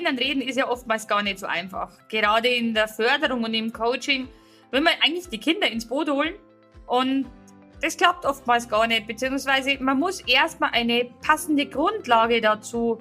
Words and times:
Kindern 0.00 0.16
reden 0.16 0.40
ist 0.40 0.56
ja 0.56 0.66
oftmals 0.66 1.06
gar 1.06 1.22
nicht 1.22 1.38
so 1.38 1.46
einfach. 1.46 1.90
Gerade 2.08 2.48
in 2.48 2.72
der 2.72 2.88
Förderung 2.88 3.44
und 3.44 3.52
im 3.52 3.70
Coaching 3.70 4.28
will 4.70 4.80
man 4.80 4.94
eigentlich 5.04 5.28
die 5.28 5.36
Kinder 5.36 5.70
ins 5.70 5.86
Boot 5.86 6.08
holen 6.08 6.36
und 6.86 7.26
das 7.82 7.98
klappt 7.98 8.24
oftmals 8.24 8.66
gar 8.66 8.86
nicht, 8.86 9.06
beziehungsweise 9.06 9.76
man 9.78 9.98
muss 9.98 10.22
erstmal 10.22 10.70
eine 10.72 11.10
passende 11.20 11.66
Grundlage 11.66 12.40
dazu 12.40 12.98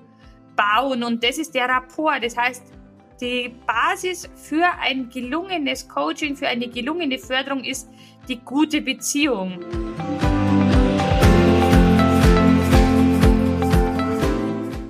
bauen 0.58 1.04
und 1.04 1.23
das 1.23 1.38
ist 1.38 1.55
der 1.55 1.70
Rapport. 1.70 2.22
Das 2.22 2.36
heißt, 2.36 2.64
die 3.22 3.55
Basis 3.66 4.30
für 4.36 4.68
ein 4.81 5.09
gelungenes 5.09 5.88
Coaching, 5.88 6.36
für 6.36 6.50
eine 6.50 6.68
gelungene 6.68 7.18
Förderung 7.18 7.63
ist 7.63 7.90
die 8.27 8.41
gute 8.41 8.81
Beziehung. 8.81 9.63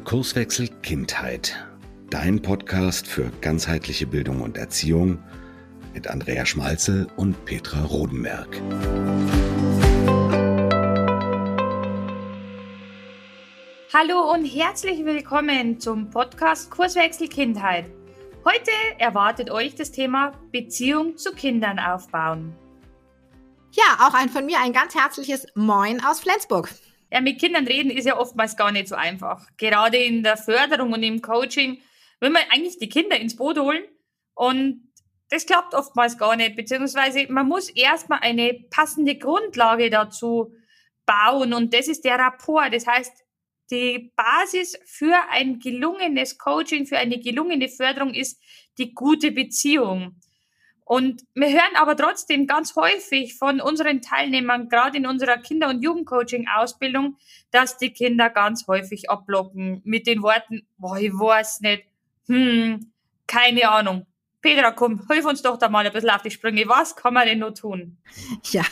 Kurswechsel 0.05 0.69
Kindheit. 0.81 1.68
Dein 2.09 2.41
Podcast 2.41 3.05
für 3.05 3.31
ganzheitliche 3.39 4.07
Bildung 4.07 4.41
und 4.41 4.57
Erziehung 4.57 5.23
mit 5.93 6.07
Andrea 6.07 6.43
Schmalzel 6.43 7.07
und 7.17 7.45
Petra 7.45 7.83
Rodenberg. 7.83 8.59
Hallo 13.93 14.33
und 14.33 14.45
herzlich 14.45 15.05
willkommen 15.05 15.79
zum 15.79 16.09
Podcast 16.09 16.71
Kurswechsel 16.71 17.27
Kindheit. 17.27 17.91
Heute 18.43 18.71
erwartet 18.97 19.51
euch 19.51 19.75
das 19.75 19.91
Thema 19.91 20.31
Beziehung 20.51 21.15
zu 21.15 21.31
Kindern 21.33 21.77
aufbauen. 21.77 22.55
Ja, 23.73 24.07
auch 24.07 24.15
ein 24.15 24.29
von 24.29 24.47
mir 24.47 24.57
ein 24.59 24.73
ganz 24.73 24.95
herzliches 24.95 25.45
Moin 25.53 26.03
aus 26.03 26.21
Flensburg. 26.21 26.69
Ja, 27.11 27.21
mit 27.21 27.39
Kindern 27.39 27.67
reden 27.67 27.91
ist 27.91 28.05
ja 28.05 28.17
oftmals 28.17 28.57
gar 28.57 28.71
nicht 28.71 28.87
so 28.87 28.95
einfach. 28.95 29.45
Gerade 29.57 29.97
in 29.97 30.23
der 30.23 30.37
Förderung 30.37 30.93
und 30.93 31.03
im 31.03 31.21
Coaching 31.21 31.79
will 32.19 32.29
man 32.29 32.43
eigentlich 32.49 32.77
die 32.77 32.89
Kinder 32.89 33.17
ins 33.17 33.35
Boot 33.35 33.57
holen 33.57 33.83
und 34.33 34.89
das 35.29 35.45
klappt 35.45 35.73
oftmals 35.73 36.17
gar 36.17 36.35
nicht, 36.35 36.55
beziehungsweise 36.55 37.27
man 37.29 37.47
muss 37.47 37.69
erstmal 37.69 38.19
eine 38.21 38.65
passende 38.71 39.15
Grundlage 39.15 39.89
dazu 39.89 40.53
bauen 41.05 41.53
und 41.53 41.73
das 41.73 41.87
ist 41.87 42.03
der 42.03 42.17
Rapport. 42.17 42.73
Das 42.73 42.87
heißt, 42.87 43.13
die 43.71 44.11
Basis 44.15 44.77
für 44.85 45.15
ein 45.29 45.59
gelungenes 45.59 46.37
Coaching, 46.37 46.87
für 46.87 46.97
eine 46.97 47.19
gelungene 47.19 47.69
Förderung 47.69 48.13
ist 48.13 48.41
die 48.77 48.93
gute 48.93 49.31
Beziehung. 49.31 50.15
Und 50.85 51.21
wir 51.35 51.49
hören 51.49 51.75
aber 51.75 51.95
trotzdem 51.95 52.47
ganz 52.47 52.75
häufig 52.75 53.37
von 53.37 53.61
unseren 53.61 54.01
Teilnehmern, 54.01 54.69
gerade 54.69 54.97
in 54.97 55.05
unserer 55.05 55.37
Kinder- 55.37 55.69
und 55.69 55.83
Jugendcoaching-Ausbildung, 55.83 57.15
dass 57.51 57.77
die 57.77 57.91
Kinder 57.91 58.31
ganz 58.31 58.65
häufig 58.67 59.07
abblocken 59.07 59.81
mit 59.83 60.07
den 60.07 60.23
Worten, 60.23 60.67
boah, 60.79 60.97
ich 60.97 61.11
weiß 61.11 61.61
nicht, 61.61 61.83
hm, 62.29 62.93
keine 63.27 63.69
Ahnung, 63.69 64.05
Petra, 64.41 64.71
komm, 64.71 65.01
hilf 65.11 65.25
uns 65.25 65.41
doch 65.41 65.57
da 65.57 65.67
mal 65.67 65.85
ein 65.85 65.91
bisschen 65.91 66.09
auf 66.09 66.21
die 66.21 66.31
Sprünge. 66.31 66.63
Was 66.67 66.95
kann 66.95 67.13
man 67.13 67.27
denn 67.27 67.39
nur 67.39 67.53
tun? 67.53 67.97
Ja, 68.51 68.63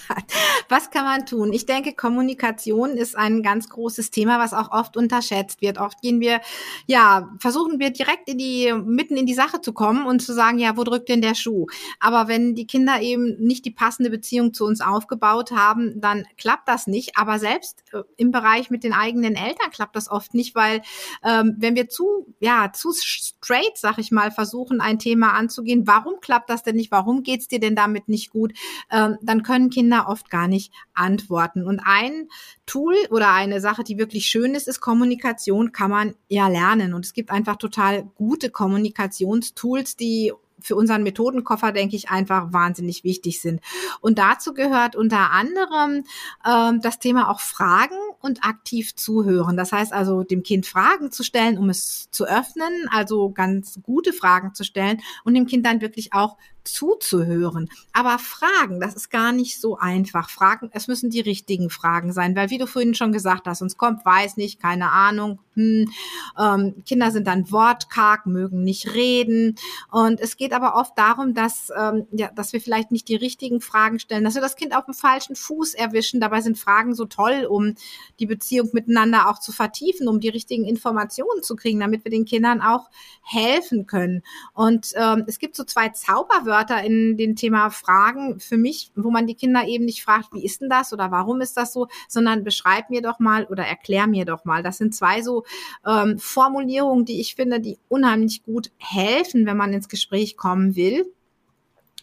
was 0.70 0.90
kann 0.92 1.04
man 1.04 1.26
tun? 1.26 1.52
Ich 1.52 1.66
denke, 1.66 1.94
Kommunikation 1.94 2.92
ist 2.92 3.18
ein 3.18 3.44
ganz 3.44 3.68
großes 3.68 4.12
Thema, 4.12 4.40
was 4.40 4.54
auch 4.54 4.72
oft 4.72 4.96
unterschätzt 4.96 5.62
wird. 5.62 5.78
Oft 5.78 6.02
gehen 6.02 6.22
wir, 6.22 6.40
ja, 6.86 7.30
versuchen 7.40 7.80
wir 7.80 7.90
direkt 7.90 8.30
in 8.30 8.38
die, 8.38 8.74
mitten 8.86 9.18
in 9.18 9.26
die 9.26 9.34
Sache 9.34 9.60
zu 9.60 9.74
kommen 9.74 10.06
und 10.06 10.22
zu 10.22 10.34
sagen, 10.34 10.58
ja, 10.58 10.78
wo 10.78 10.86
drückt 10.86 11.10
denn 11.10 11.22
der 11.22 11.36
Schuh? 11.36 11.68
Aber 12.00 12.30
wenn 12.30 12.56
die 12.56 12.66
Kinder 12.66 13.02
eben 13.02 13.36
nicht 13.38 13.66
die 13.66 13.72
passende 13.72 14.10
Beziehung 14.10 14.54
zu 14.54 14.64
uns 14.66 14.80
aufgebaut 14.80 15.52
haben, 15.52 16.00
dann 16.00 16.26
klappt 16.38 16.70
das 16.70 16.88
nicht. 16.88 17.18
Aber 17.18 17.40
selbst 17.40 17.84
äh, 17.92 18.04
im 18.16 18.32
Bereich 18.32 18.70
mit 18.70 18.86
den 18.86 18.94
eigenen 18.94 19.36
Eltern 19.36 19.70
klappt 19.72 19.98
das 19.98 20.10
oft 20.10 20.34
nicht, 20.34 20.56
weil 20.56 20.82
ähm, 21.26 21.56
wenn 21.58 21.76
wir 21.76 21.90
zu, 21.90 22.34
ja, 22.40 22.72
zu 22.72 22.94
straight, 22.94 23.78
sag 23.78 23.98
ich 23.98 24.12
mal, 24.12 24.32
versuchen, 24.32 24.80
ein 24.80 24.98
Thema 24.98 25.34
anzusehen, 25.34 25.57
anzugehen, 25.58 25.88
warum 25.88 26.20
klappt 26.22 26.50
das 26.50 26.64
denn 26.64 26.76
nicht, 26.76 26.92
warum 26.92 27.24
geht's 27.24 27.48
dir 27.48 27.60
denn 27.60 27.76
damit 27.76 28.08
nicht 28.08 28.30
gut, 28.30 28.54
ähm, 28.92 29.18
dann 29.22 29.44
können 29.44 29.70
Kinder 29.70 30.06
oft 30.08 30.30
gar 30.30 30.48
nicht 30.48 30.72
antworten. 30.94 31.66
Und 31.66 31.82
ein 31.84 32.30
Tool 32.66 32.96
oder 33.10 33.32
eine 33.34 33.60
Sache, 33.60 33.84
die 33.84 33.98
wirklich 33.98 34.28
schön 34.28 34.54
ist, 34.56 34.68
ist 34.68 34.80
Kommunikation, 34.80 35.72
kann 35.72 35.90
man 35.90 36.16
ja 36.28 36.48
lernen. 36.48 36.94
Und 36.94 37.06
es 37.06 37.14
gibt 37.14 37.32
einfach 37.32 37.56
total 37.56 38.04
gute 38.16 38.50
Kommunikationstools, 38.50 39.96
die 39.96 40.32
für 40.60 40.76
unseren 40.76 41.04
Methodenkoffer, 41.04 41.72
denke 41.72 41.96
ich, 41.96 42.10
einfach 42.10 42.52
wahnsinnig 42.52 43.04
wichtig 43.04 43.42
sind. 43.42 43.62
Und 44.02 44.18
dazu 44.18 44.54
gehört 44.54 44.96
unter 44.96 45.32
anderem 45.32 46.04
ähm, 46.46 46.82
das 46.82 47.00
Thema 47.00 47.30
auch 47.30 47.40
Fragen 47.40 47.98
und 48.22 48.44
aktiv 48.44 48.96
zuhören. 48.96 49.58
Das 49.58 49.72
heißt 49.72 49.94
also, 49.94 50.24
dem 50.24 50.44
Kind 50.44 50.66
Fragen 50.66 51.12
zu 51.12 51.24
stellen, 51.24 51.58
um 51.58 51.70
es 51.70 52.10
zu 52.12 52.26
öffnen, 52.26 52.88
also 52.90 53.30
ganz 53.30 53.80
gute 53.84 54.14
Fragen 54.14 54.54
zu 54.54 54.64
stellen 54.64 55.02
und 55.24 55.34
dem 55.34 55.46
Kind 55.46 55.66
dann 55.66 55.82
wirklich 55.82 56.14
auch 56.14 56.38
zuzuhören. 56.74 57.70
Aber 57.94 58.20
Fragen, 58.20 58.80
das 58.80 58.96
ist 58.96 59.10
gar 59.10 59.32
nicht 59.32 59.60
so 59.60 59.78
einfach. 59.78 60.30
Fragen, 60.30 60.70
es 60.74 60.88
müssen 60.88 61.10
die 61.10 61.22
richtigen 61.22 61.70
Fragen 61.70 62.14
sein, 62.14 62.36
weil 62.36 62.50
wie 62.50 62.58
du 62.58 62.68
vorhin 62.68 62.94
schon 62.94 63.12
gesagt 63.12 63.48
hast, 63.48 63.62
uns 63.62 63.78
kommt, 63.78 64.06
weiß 64.06 64.38
nicht, 64.38 64.62
keine 64.62 64.92
Ahnung. 64.92 65.40
Hm, 65.56 65.92
ähm, 66.38 66.84
Kinder 66.86 67.10
sind 67.12 67.26
dann 67.28 67.52
wortkarg, 67.52 68.28
mögen 68.28 68.64
nicht 68.64 68.94
reden. 68.94 69.56
Und 69.92 70.20
es 70.20 70.38
geht 70.38 70.54
aber 70.54 70.76
oft 70.76 70.98
darum, 70.98 71.34
dass, 71.34 71.72
ähm, 71.76 72.06
ja, 72.12 72.30
dass 72.36 72.54
wir 72.54 72.62
vielleicht 72.62 72.92
nicht 72.92 73.08
die 73.08 73.16
richtigen 73.16 73.60
Fragen 73.60 74.00
stellen, 74.00 74.24
dass 74.24 74.36
wir 74.36 74.42
das 74.42 74.56
Kind 74.56 74.76
auf 74.76 74.86
dem 74.86 74.94
falschen 74.94 75.36
Fuß 75.36 75.74
erwischen. 75.74 76.20
Dabei 76.20 76.42
sind 76.42 76.60
Fragen 76.60 76.94
so 76.94 77.06
toll, 77.06 77.48
um 77.50 77.74
die 78.20 78.28
Beziehung 78.28 78.70
miteinander 78.74 79.30
auch 79.30 79.40
zu 79.40 79.52
vertiefen, 79.52 80.08
um 80.08 80.20
die 80.20 80.30
richtigen 80.30 80.66
Informationen 80.66 81.42
zu 81.42 81.56
kriegen, 81.56 81.80
damit 81.80 82.04
wir 82.04 82.12
den 82.12 82.26
Kindern 82.26 82.62
auch 82.62 82.90
helfen 83.24 83.88
können. 83.88 84.22
Und 84.54 84.92
ähm, 84.96 85.24
es 85.28 85.40
gibt 85.40 85.56
so 85.56 85.64
zwei 85.64 85.90
Zauberwörter, 85.90 86.57
Wörter 86.58 86.84
in 86.84 87.18
dem 87.18 87.36
Thema 87.36 87.70
Fragen 87.70 88.40
für 88.40 88.58
mich, 88.58 88.92
wo 88.96 89.12
man 89.12 89.28
die 89.28 89.36
Kinder 89.36 89.68
eben 89.68 89.86
nicht 89.86 90.04
fragt, 90.04 90.34
wie 90.34 90.44
ist 90.44 90.62
denn 90.62 90.70
das 90.70 90.92
oder 90.92 91.12
warum 91.12 91.42
ist 91.42 91.56
das 91.56 91.74
so, 91.74 91.88
sondern 92.08 92.44
beschreib 92.44 92.90
mir 92.90 93.02
doch 93.02 93.20
mal 93.20 93.46
oder 93.46 93.64
erklär 93.64 94.08
mir 94.08 94.26
doch 94.26 94.44
mal. 94.44 94.64
Das 94.64 94.78
sind 94.78 94.96
zwei 94.96 95.22
so 95.22 95.44
ähm, 95.86 96.18
Formulierungen, 96.18 97.06
die 97.06 97.20
ich 97.20 97.36
finde, 97.36 97.60
die 97.60 97.78
unheimlich 97.90 98.44
gut 98.44 98.72
helfen, 98.78 99.46
wenn 99.46 99.58
man 99.58 99.74
ins 99.74 99.90
Gespräch 99.90 100.36
kommen 100.36 100.76
will 100.76 101.06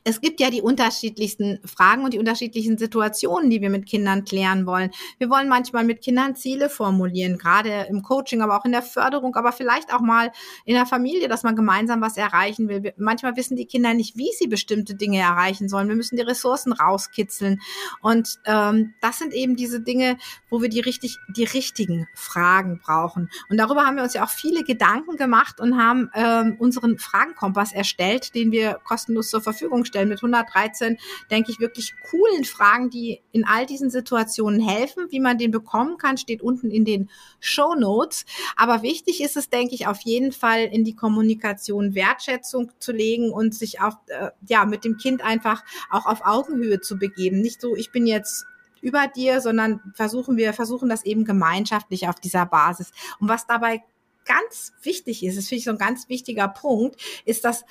es 0.04 0.20
gibt 0.20 0.38
ja 0.38 0.50
die 0.50 0.60
unterschiedlichsten 0.60 1.60
Fragen 1.64 2.04
und 2.04 2.12
die 2.12 2.18
unterschiedlichen 2.18 2.76
Situationen, 2.76 3.48
die 3.48 3.62
wir 3.62 3.70
mit 3.70 3.86
Kindern 3.86 4.24
klären 4.24 4.66
wollen. 4.66 4.90
Wir 5.18 5.30
wollen 5.30 5.48
manchmal 5.48 5.84
mit 5.84 6.02
Kindern 6.02 6.36
Ziele 6.36 6.68
formulieren, 6.68 7.38
gerade 7.38 7.86
im 7.88 8.02
Coaching, 8.02 8.42
aber 8.42 8.58
auch 8.58 8.66
in 8.66 8.72
der 8.72 8.82
Förderung, 8.82 9.34
aber 9.34 9.50
vielleicht 9.52 9.94
auch 9.94 10.02
mal 10.02 10.30
in 10.66 10.74
der 10.74 10.84
Familie, 10.84 11.28
dass 11.28 11.42
man 11.42 11.56
gemeinsam 11.56 12.02
was 12.02 12.18
erreichen 12.18 12.68
will. 12.68 12.92
Manchmal 12.98 13.36
wissen 13.36 13.56
die 13.56 13.64
Kinder 13.64 13.94
nicht, 13.94 14.18
wie 14.18 14.30
sie 14.38 14.46
bestimmte 14.46 14.94
Dinge 14.94 15.20
erreichen 15.20 15.70
sollen. 15.70 15.88
Wir 15.88 15.96
müssen 15.96 16.16
die 16.16 16.22
Ressourcen 16.22 16.74
rauskitzeln. 16.74 17.60
Und 18.02 18.40
ähm, 18.44 18.92
das 19.00 19.18
sind 19.18 19.32
eben 19.32 19.56
diese 19.56 19.80
Dinge, 19.80 20.18
wo 20.50 20.60
wir 20.60 20.68
die 20.68 20.80
richtig, 20.80 21.16
die 21.34 21.44
richtigen 21.44 22.06
Fragen 22.14 22.78
brauchen. 22.84 23.30
Und 23.48 23.56
darüber 23.56 23.86
haben 23.86 23.96
wir 23.96 24.02
uns 24.02 24.12
ja 24.12 24.24
auch 24.24 24.30
viele 24.30 24.64
Gedanken 24.64 25.16
gemacht 25.16 25.60
und 25.60 25.78
haben 25.78 26.10
ähm, 26.14 26.56
unseren 26.58 26.98
Fragenkompass 26.98 27.72
erstellt, 27.72 28.34
den 28.34 28.52
wir 28.52 28.80
kostenlos 28.84 29.30
zur 29.30 29.40
Verfügung 29.40 29.86
stellen 29.86 29.93
stellen 29.94 30.08
mit 30.08 30.18
113, 30.18 30.98
denke 31.30 31.52
ich, 31.52 31.60
wirklich 31.60 31.94
coolen 32.10 32.44
Fragen, 32.44 32.90
die 32.90 33.20
in 33.30 33.44
all 33.44 33.64
diesen 33.64 33.90
Situationen 33.90 34.60
helfen. 34.60 35.06
Wie 35.10 35.20
man 35.20 35.38
den 35.38 35.52
bekommen 35.52 35.98
kann, 35.98 36.18
steht 36.18 36.42
unten 36.42 36.70
in 36.70 36.84
den 36.84 37.10
Show 37.38 37.74
Notes. 37.74 38.24
Aber 38.56 38.82
wichtig 38.82 39.22
ist 39.22 39.36
es, 39.36 39.48
denke 39.48 39.74
ich, 39.74 39.86
auf 39.86 40.00
jeden 40.00 40.32
Fall 40.32 40.64
in 40.64 40.84
die 40.84 40.96
Kommunikation 40.96 41.94
Wertschätzung 41.94 42.72
zu 42.80 42.92
legen 42.92 43.30
und 43.30 43.54
sich 43.54 43.80
auch, 43.80 43.98
äh, 44.08 44.30
ja, 44.48 44.64
mit 44.64 44.84
dem 44.84 44.96
Kind 44.96 45.22
einfach 45.22 45.62
auch 45.90 46.06
auf 46.06 46.22
Augenhöhe 46.24 46.80
zu 46.80 46.98
begeben. 46.98 47.40
Nicht 47.40 47.60
so, 47.60 47.76
ich 47.76 47.92
bin 47.92 48.06
jetzt 48.06 48.46
über 48.80 49.06
dir, 49.06 49.40
sondern 49.40 49.80
versuchen 49.94 50.36
wir 50.36 50.52
versuchen 50.52 50.88
das 50.88 51.04
eben 51.04 51.24
gemeinschaftlich 51.24 52.08
auf 52.08 52.16
dieser 52.16 52.46
Basis. 52.46 52.90
Und 53.20 53.28
was 53.28 53.46
dabei 53.46 53.82
ganz 54.24 54.72
wichtig 54.82 55.24
ist, 55.24 55.36
das 55.36 55.48
finde 55.48 55.58
ich 55.58 55.64
so 55.64 55.70
ein 55.70 55.78
ganz 55.78 56.08
wichtiger 56.08 56.48
Punkt, 56.48 57.00
ist, 57.24 57.44
dass 57.44 57.64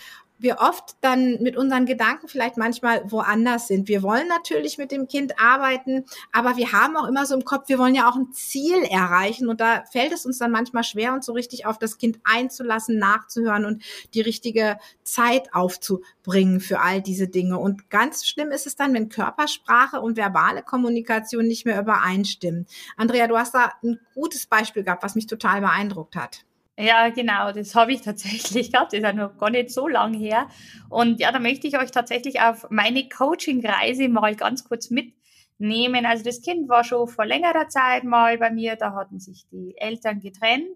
wir 0.44 0.60
oft 0.60 0.98
dann 1.00 1.42
mit 1.42 1.56
unseren 1.56 1.86
Gedanken 1.86 2.28
vielleicht 2.28 2.58
manchmal 2.58 3.10
woanders 3.10 3.70
sind. 3.70 3.88
Wir 3.88 4.04
wollen 4.04 4.28
natürlich 4.28 4.78
mit 4.78 4.92
dem 4.92 5.08
Kind 5.08 5.40
arbeiten, 5.40 6.04
aber 6.34 6.58
wir 6.58 6.74
haben 6.74 6.98
auch 6.98 7.08
immer 7.08 7.26
so 7.26 7.34
im 7.34 7.46
Kopf, 7.46 7.70
wir 7.70 7.80
wollen 7.80 7.96
ja 7.96 8.10
auch 8.10 8.18
ein 8.18 8.34
Ziel 8.34 8.84
erreichen 8.84 9.48
und 9.48 9.62
da 9.62 9.86
fällt 9.90 10.12
es 10.12 10.26
uns 10.26 10.40
dann 10.40 10.52
manchmal 10.52 10.84
schwer, 10.84 11.14
uns 11.14 11.26
so 11.26 11.32
richtig 11.32 11.66
auf 11.66 11.80
das 11.80 11.98
Kind 11.98 12.20
einzulassen, 12.26 13.00
nachzuhören 13.00 13.64
und 13.64 13.84
die 14.14 14.20
richtige 14.20 14.78
Zeit 15.04 15.54
aufzubringen 15.54 16.60
für 16.60 16.82
all 16.82 17.02
diese 17.02 17.30
Dinge. 17.30 17.58
Und 17.58 17.90
ganz 17.90 18.28
schlimm 18.28 18.52
ist 18.52 18.68
es 18.68 18.76
dann, 18.76 18.94
wenn 18.94 19.08
Körpersprache 19.08 20.02
und 20.02 20.18
verbale 20.18 20.62
Kommunikation 20.62 21.48
nicht 21.48 21.66
mehr 21.66 21.80
übereinstimmen. 21.80 22.68
Andrea, 22.98 23.28
du 23.28 23.38
hast 23.38 23.56
da 23.56 23.72
ein 23.82 23.98
gutes 24.14 24.46
Beispiel 24.46 24.84
gehabt, 24.84 25.04
was 25.04 25.16
mich 25.16 25.28
total 25.28 25.62
beeindruckt 25.62 26.18
hat. 26.18 26.44
Ja, 26.78 27.10
genau, 27.10 27.52
das 27.52 27.76
habe 27.76 27.94
ich 27.94 28.02
tatsächlich 28.04 28.72
gehabt. 28.72 28.94
Das 28.94 29.00
ist 29.00 29.04
ja 29.04 29.14
noch 29.14 29.38
gar 29.38 29.50
nicht 29.50 29.70
so 29.70 29.88
lang 29.88 30.14
her. 30.14 30.50
Und 30.90 31.20
ja, 31.20 31.32
da 31.32 31.40
möchte 31.40 31.68
ich 31.68 31.78
euch 31.78 31.92
tatsächlich 31.92 32.42
auf 32.42 32.68
meine 32.70 33.08
Coaching-Reise 33.08 34.10
mal 34.10 34.36
ganz 34.36 34.64
kurz 34.64 34.90
mitnehmen. 34.90 36.06
Also 36.06 36.24
das 36.24 36.42
Kind 36.42 36.70
war 36.70 36.84
schon 36.84 37.08
vor 37.08 37.26
längerer 37.26 37.68
Zeit 37.70 38.04
mal 38.04 38.38
bei 38.38 38.50
mir, 38.50 38.76
da 38.76 38.94
hatten 38.94 39.20
sich 39.20 39.48
die 39.52 39.76
Eltern 39.78 40.20
getrennt. 40.20 40.68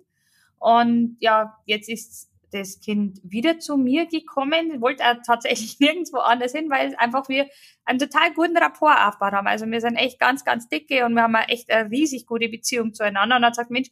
Und 0.60 1.18
ja, 1.20 1.58
jetzt 1.66 1.90
ist 1.90 2.32
das 2.52 2.80
Kind 2.80 3.20
wieder 3.24 3.60
zu 3.60 3.78
mir 3.78 4.06
gekommen, 4.06 4.82
wollte 4.82 5.04
er 5.04 5.22
tatsächlich 5.22 5.80
nirgendwo 5.82 6.18
anders 6.18 6.54
hin, 6.54 6.70
weil 6.70 6.96
einfach 6.98 7.28
wir 7.28 7.48
einen 7.86 8.00
total 8.00 8.34
guten 8.34 8.58
Rapport 8.58 8.98
aufgebaut 9.00 9.34
haben. 9.34 9.48
Also 9.48 9.66
wir 9.66 9.82
sind 9.82 9.96
echt 9.96 10.20
ganz, 10.20 10.46
ganz 10.46 10.70
dicke 10.70 11.06
und 11.06 11.14
wir 11.16 11.24
haben 11.24 11.36
echt 11.36 11.72
eine 11.72 11.90
riesig 11.90 12.26
gute 12.26 12.50
Beziehung 12.50 12.94
zueinander. 12.94 13.36
Und 13.36 13.44
er 13.44 13.48
hat 13.48 13.54
gesagt, 13.54 13.72
Mensch, 13.72 13.90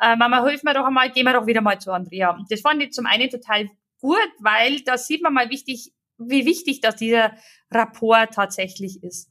äh, 0.00 0.16
Mama, 0.16 0.44
hilf 0.44 0.62
mir 0.62 0.74
doch 0.74 0.84
einmal, 0.84 1.10
gehen 1.10 1.24
wir 1.24 1.32
doch 1.32 1.46
wieder 1.46 1.60
mal 1.60 1.80
zu 1.80 1.92
Andrea. 1.92 2.38
Das 2.48 2.60
fand 2.60 2.82
ich 2.82 2.92
zum 2.92 3.06
einen 3.06 3.30
total 3.30 3.68
gut, 4.00 4.28
weil 4.38 4.80
da 4.82 4.96
sieht 4.96 5.22
man 5.22 5.34
mal 5.34 5.50
wichtig, 5.50 5.92
wie 6.18 6.46
wichtig 6.46 6.80
dass 6.80 6.96
dieser 6.96 7.32
Rapport 7.70 8.32
tatsächlich 8.34 9.02
ist. 9.02 9.30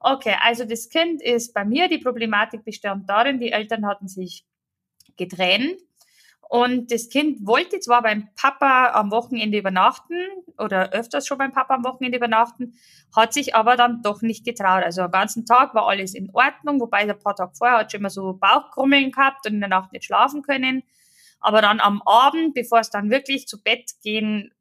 Okay, 0.00 0.36
also 0.42 0.64
das 0.64 0.88
Kind 0.88 1.22
ist 1.22 1.52
bei 1.52 1.64
mir, 1.64 1.88
die 1.88 1.98
Problematik 1.98 2.64
bestand 2.64 3.08
darin, 3.08 3.38
die 3.38 3.52
Eltern 3.52 3.86
hatten 3.86 4.08
sich 4.08 4.44
getrennt 5.16 5.76
und 6.50 6.90
das 6.90 7.08
Kind 7.10 7.46
wollte 7.46 7.78
zwar 7.78 8.02
beim 8.02 8.28
Papa 8.34 8.90
am 8.94 9.12
Wochenende 9.12 9.56
übernachten 9.56 10.16
oder 10.58 10.90
öfters 10.90 11.24
schon 11.24 11.38
beim 11.38 11.52
Papa 11.52 11.76
am 11.76 11.84
Wochenende 11.84 12.18
übernachten, 12.18 12.74
hat 13.14 13.32
sich 13.32 13.54
aber 13.54 13.76
dann 13.76 14.02
doch 14.02 14.20
nicht 14.20 14.44
getraut. 14.44 14.82
Also 14.82 15.02
am 15.02 15.12
ganzen 15.12 15.46
Tag 15.46 15.76
war 15.76 15.86
alles 15.86 16.12
in 16.12 16.28
Ordnung, 16.32 16.80
wobei 16.80 17.06
der 17.06 17.14
paar 17.14 17.36
Tage 17.36 17.52
vorher 17.56 17.78
hat 17.78 17.92
schon 17.92 18.00
immer 18.00 18.10
so 18.10 18.32
Bauchkrummeln 18.32 19.12
gehabt 19.12 19.46
und 19.46 19.54
in 19.54 19.60
der 19.60 19.68
Nacht 19.68 19.92
nicht 19.92 20.06
schlafen 20.06 20.42
können. 20.42 20.82
Aber 21.38 21.62
dann 21.62 21.78
am 21.78 22.02
Abend, 22.02 22.52
bevor 22.52 22.80
es 22.80 22.90
dann 22.90 23.10
wirklich 23.10 23.46
zu 23.46 23.62
Bett 23.62 23.92
gehen 24.02 24.52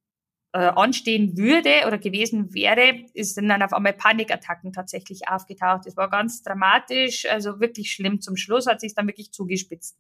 äh, 0.53 0.59
anstehen 0.59 1.37
würde 1.37 1.87
oder 1.87 1.97
gewesen 1.97 2.53
wäre, 2.53 3.03
ist 3.15 3.35
dann 3.35 3.63
auf 3.63 3.73
einmal 3.73 3.93
Panikattacken 3.93 4.73
tatsächlich 4.73 5.27
aufgetaucht. 5.27 5.87
Das 5.87 5.97
war 5.97 6.11
ganz 6.11 6.43
dramatisch, 6.43 7.25
also 7.25 7.59
wirklich 7.59 7.91
schlimm. 7.91 8.21
Zum 8.21 8.35
Schluss 8.35 8.67
hat 8.67 8.79
sich 8.79 8.93
dann 8.93 9.07
wirklich 9.07 9.31
zugespitzt. 9.31 9.97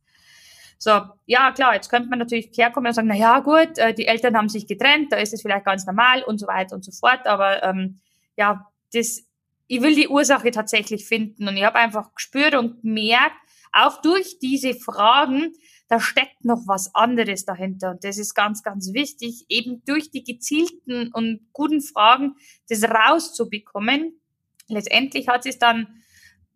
So, 0.81 1.01
ja 1.25 1.51
klar, 1.51 1.75
jetzt 1.75 1.89
könnte 1.89 2.09
man 2.09 2.19
natürlich 2.19 2.49
herkommen 2.53 2.87
und 2.87 2.93
sagen, 2.93 3.09
na 3.09 3.15
ja 3.15 3.39
gut, 3.39 3.77
äh, 3.77 3.93
die 3.93 4.07
Eltern 4.07 4.37
haben 4.37 4.47
sich 4.47 4.65
getrennt, 4.65 5.11
da 5.11 5.17
ist 5.17 5.33
es 5.33 5.41
vielleicht 5.41 5.65
ganz 5.65 5.85
normal 5.85 6.23
und 6.23 6.39
so 6.39 6.47
weiter 6.47 6.73
und 6.73 6.85
so 6.85 6.91
fort, 6.91 7.27
aber 7.27 7.61
ähm, 7.63 7.99
ja, 8.37 8.65
das, 8.93 9.23
ich 9.67 9.81
will 9.81 9.93
die 9.93 10.07
Ursache 10.07 10.51
tatsächlich 10.51 11.05
finden 11.05 11.49
und 11.49 11.57
ich 11.57 11.65
habe 11.65 11.77
einfach 11.77 12.15
gespürt 12.15 12.55
und 12.55 12.81
gemerkt, 12.81 13.35
auch 13.73 14.01
durch 14.01 14.39
diese 14.39 14.73
Fragen, 14.73 15.53
da 15.89 15.99
steckt 15.99 16.45
noch 16.45 16.63
was 16.65 16.93
anderes 16.95 17.45
dahinter. 17.45 17.91
Und 17.91 18.03
das 18.03 18.17
ist 18.17 18.33
ganz, 18.35 18.63
ganz 18.63 18.93
wichtig, 18.93 19.45
eben 19.49 19.83
durch 19.85 20.11
die 20.11 20.23
gezielten 20.23 21.11
und 21.13 21.41
guten 21.51 21.81
Fragen 21.81 22.35
das 22.69 22.83
rauszubekommen. 22.83 24.19
Letztendlich 24.67 25.27
hat 25.27 25.45
es 25.45 25.59
dann 25.59 26.01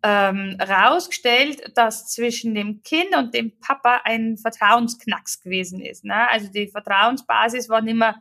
ähm, 0.06 0.58
rausgestellt, 0.60 1.72
dass 1.76 2.12
zwischen 2.12 2.54
dem 2.54 2.82
Kind 2.82 3.16
und 3.16 3.32
dem 3.32 3.58
Papa 3.58 4.02
ein 4.04 4.36
Vertrauensknacks 4.36 5.40
gewesen 5.40 5.80
ist. 5.80 6.04
Ne? 6.04 6.28
Also 6.28 6.48
die 6.52 6.68
Vertrauensbasis 6.68 7.70
war 7.70 7.80
nicht 7.80 7.96
mehr 7.96 8.16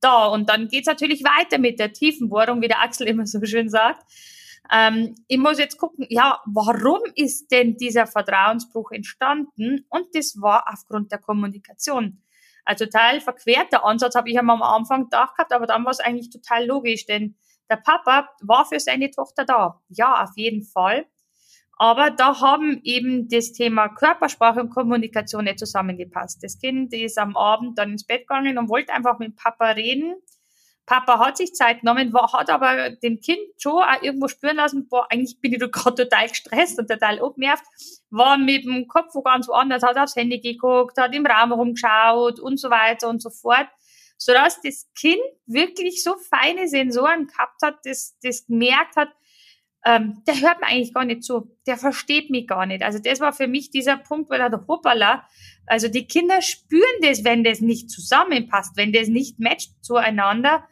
da. 0.00 0.26
Und 0.26 0.48
dann 0.48 0.66
geht's 0.66 0.88
natürlich 0.88 1.22
weiter 1.22 1.58
mit 1.58 1.78
der 1.78 1.92
Tiefenbohrung, 1.92 2.60
wie 2.60 2.68
der 2.68 2.82
Axel 2.82 3.06
immer 3.06 3.26
so 3.26 3.38
schön 3.44 3.68
sagt. 3.68 4.04
Ähm, 4.72 5.14
ich 5.28 5.38
muss 5.38 5.58
jetzt 5.58 5.78
gucken, 5.78 6.04
ja, 6.08 6.40
warum 6.46 7.00
ist 7.14 7.52
denn 7.52 7.76
dieser 7.76 8.08
Vertrauensbruch 8.08 8.90
entstanden? 8.90 9.86
Und 9.88 10.06
das 10.14 10.40
war 10.40 10.64
aufgrund 10.68 11.12
der 11.12 11.20
Kommunikation. 11.20 12.20
Ein 12.64 12.76
total 12.76 13.20
verquerter 13.20 13.84
Ansatz 13.84 14.16
habe 14.16 14.30
ich 14.30 14.38
am 14.38 14.50
Anfang 14.50 15.04
gedacht 15.04 15.36
gehabt, 15.36 15.52
aber 15.52 15.66
dann 15.66 15.84
war 15.84 15.92
es 15.92 16.00
eigentlich 16.00 16.30
total 16.30 16.66
logisch, 16.66 17.06
denn 17.06 17.36
der 17.70 17.76
Papa 17.76 18.28
war 18.42 18.66
für 18.66 18.80
seine 18.80 19.10
Tochter 19.12 19.44
da. 19.44 19.80
Ja, 19.88 20.24
auf 20.24 20.30
jeden 20.34 20.64
Fall. 20.64 21.06
Aber 21.82 22.10
da 22.10 22.38
haben 22.42 22.82
eben 22.84 23.26
das 23.30 23.52
Thema 23.52 23.88
Körpersprache 23.88 24.60
und 24.60 24.68
Kommunikation 24.68 25.44
nicht 25.44 25.58
zusammengepasst. 25.58 26.44
Das 26.44 26.58
Kind 26.58 26.92
ist 26.92 27.16
am 27.16 27.38
Abend 27.38 27.78
dann 27.78 27.92
ins 27.92 28.04
Bett 28.04 28.28
gegangen 28.28 28.58
und 28.58 28.68
wollte 28.68 28.92
einfach 28.92 29.18
mit 29.18 29.34
Papa 29.34 29.70
reden. 29.70 30.12
Papa 30.84 31.18
hat 31.18 31.38
sich 31.38 31.54
Zeit 31.54 31.80
genommen, 31.80 32.12
hat 32.14 32.50
aber 32.50 32.90
dem 32.90 33.20
Kind 33.20 33.40
schon 33.56 33.82
auch 33.82 34.02
irgendwo 34.02 34.28
spüren 34.28 34.56
lassen, 34.56 34.88
boah, 34.90 35.06
eigentlich 35.08 35.40
bin 35.40 35.54
ich 35.54 35.58
gerade 35.72 36.02
total 36.02 36.28
gestresst 36.28 36.78
und 36.78 36.90
total 36.90 37.18
abgenervt, 37.18 37.64
war 38.10 38.36
mit 38.36 38.66
dem 38.66 38.86
Kopf 38.86 39.14
wo 39.14 39.22
ganz 39.22 39.48
woanders, 39.48 39.82
hat 39.82 39.96
aufs 39.96 40.16
Handy 40.16 40.38
geguckt, 40.38 40.98
hat 40.98 41.14
im 41.14 41.24
Raum 41.24 41.52
rumgeschaut 41.52 42.40
und 42.40 42.60
so 42.60 42.68
weiter 42.68 43.08
und 43.08 43.22
so 43.22 43.30
fort, 43.30 43.68
sodass 44.18 44.60
das 44.60 44.86
Kind 44.94 45.22
wirklich 45.46 46.04
so 46.04 46.14
feine 46.28 46.68
Sensoren 46.68 47.26
gehabt 47.26 47.62
hat, 47.62 47.78
das, 47.84 48.18
das 48.22 48.44
gemerkt 48.44 48.96
hat, 48.96 49.08
ähm, 49.84 50.22
der 50.26 50.40
hört 50.40 50.60
mir 50.60 50.66
eigentlich 50.66 50.92
gar 50.92 51.04
nicht 51.04 51.24
zu, 51.24 51.56
der 51.66 51.76
versteht 51.76 52.30
mich 52.30 52.46
gar 52.46 52.66
nicht. 52.66 52.82
Also 52.82 52.98
das 52.98 53.20
war 53.20 53.32
für 53.32 53.48
mich 53.48 53.70
dieser 53.70 53.96
Punkt, 53.96 54.30
wo 54.30 54.34
der 54.34 54.64
hoppala, 54.68 55.26
also 55.66 55.88
die 55.88 56.06
Kinder 56.06 56.42
spüren 56.42 57.00
das, 57.02 57.24
wenn 57.24 57.44
das 57.44 57.60
nicht 57.60 57.90
zusammenpasst, 57.90 58.76
wenn 58.76 58.92
das 58.92 59.08
nicht 59.08 59.38
matcht 59.38 59.72
zueinander. 59.82 60.64